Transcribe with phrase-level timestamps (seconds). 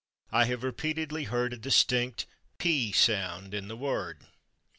[0.31, 2.25] I have repeatedly heard a distinct
[2.57, 4.25] /p/ sound in the word.